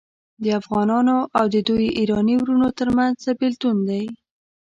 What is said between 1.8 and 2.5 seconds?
ایراني